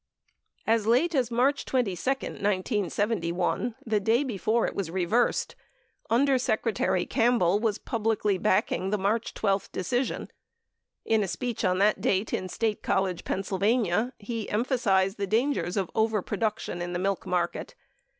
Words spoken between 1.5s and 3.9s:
22, 1971—